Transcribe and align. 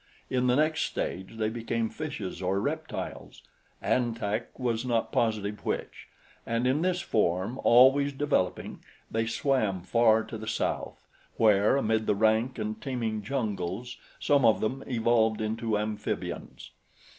In 0.31 0.47
the 0.47 0.55
next 0.55 0.81
stage 0.85 1.33
they 1.37 1.49
became 1.49 1.91
fishes 1.91 2.41
or 2.41 2.59
reptiles, 2.59 3.43
An 3.83 4.15
Tak 4.15 4.57
was 4.57 4.83
not 4.83 5.11
positive 5.11 5.63
which, 5.63 6.07
and 6.43 6.65
in 6.65 6.81
this 6.81 7.01
form, 7.01 7.59
always 7.63 8.11
developing, 8.11 8.83
they 9.11 9.27
swam 9.27 9.83
far 9.83 10.23
to 10.23 10.39
the 10.39 10.47
south, 10.47 11.05
where, 11.37 11.77
amid 11.77 12.07
the 12.07 12.15
rank 12.15 12.57
and 12.57 12.81
teeming 12.81 13.21
jungles, 13.21 13.97
some 14.19 14.43
of 14.43 14.59
them 14.59 14.83
evolved 14.87 15.39
into 15.39 15.77
amphibians. 15.77 16.71